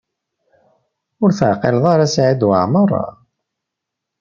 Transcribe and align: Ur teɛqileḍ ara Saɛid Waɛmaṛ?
Ur 1.23 1.31
teɛqileḍ 1.37 1.85
ara 1.93 2.07
Saɛid 2.13 2.41
Waɛmaṛ? 2.47 2.91